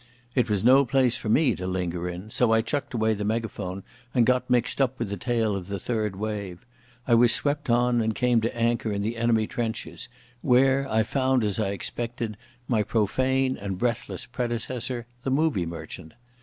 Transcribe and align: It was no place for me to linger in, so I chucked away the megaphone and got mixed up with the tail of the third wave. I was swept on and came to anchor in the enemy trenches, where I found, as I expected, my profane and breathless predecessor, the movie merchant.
It 0.33 0.49
was 0.49 0.63
no 0.63 0.83
place 0.83 1.15
for 1.15 1.29
me 1.29 1.53
to 1.55 1.67
linger 1.67 2.09
in, 2.09 2.31
so 2.31 2.53
I 2.53 2.63
chucked 2.63 2.95
away 2.95 3.13
the 3.13 3.23
megaphone 3.23 3.83
and 4.15 4.25
got 4.25 4.49
mixed 4.49 4.81
up 4.81 4.97
with 4.97 5.09
the 5.11 5.15
tail 5.15 5.55
of 5.55 5.67
the 5.67 5.77
third 5.77 6.15
wave. 6.15 6.65
I 7.07 7.13
was 7.13 7.31
swept 7.31 7.69
on 7.69 8.01
and 8.01 8.15
came 8.15 8.41
to 8.41 8.57
anchor 8.57 8.91
in 8.91 9.03
the 9.03 9.15
enemy 9.15 9.45
trenches, 9.45 10.09
where 10.41 10.87
I 10.91 11.03
found, 11.03 11.43
as 11.43 11.59
I 11.59 11.67
expected, 11.69 12.35
my 12.67 12.81
profane 12.81 13.55
and 13.57 13.77
breathless 13.77 14.25
predecessor, 14.25 15.05
the 15.23 15.29
movie 15.29 15.67
merchant. 15.67 16.15